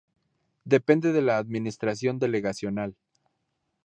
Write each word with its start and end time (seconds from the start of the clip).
Depende 0.65 1.13
de 1.13 1.21
la 1.21 1.37
administración 1.37 2.17
delegacional. 2.17 2.95